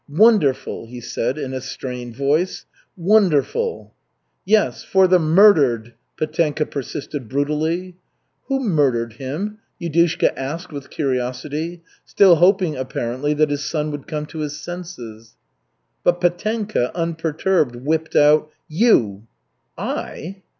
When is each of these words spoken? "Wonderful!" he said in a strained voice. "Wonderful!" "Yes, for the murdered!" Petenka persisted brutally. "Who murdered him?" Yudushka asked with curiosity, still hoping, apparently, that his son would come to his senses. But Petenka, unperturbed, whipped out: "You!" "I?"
"Wonderful!" 0.09 0.87
he 0.87 0.99
said 0.99 1.37
in 1.37 1.53
a 1.53 1.61
strained 1.61 2.15
voice. 2.15 2.65
"Wonderful!" 2.97 3.93
"Yes, 4.45 4.83
for 4.83 5.07
the 5.07 5.19
murdered!" 5.19 5.93
Petenka 6.17 6.65
persisted 6.65 7.29
brutally. 7.29 7.97
"Who 8.47 8.61
murdered 8.67 9.13
him?" 9.21 9.59
Yudushka 9.79 10.35
asked 10.35 10.71
with 10.71 10.89
curiosity, 10.89 11.83
still 12.03 12.37
hoping, 12.37 12.75
apparently, 12.75 13.35
that 13.35 13.51
his 13.51 13.63
son 13.63 13.91
would 13.91 14.07
come 14.07 14.25
to 14.25 14.39
his 14.39 14.59
senses. 14.59 15.35
But 16.03 16.19
Petenka, 16.19 16.89
unperturbed, 16.95 17.75
whipped 17.75 18.15
out: 18.15 18.49
"You!" 18.67 19.27
"I?" 19.77 20.41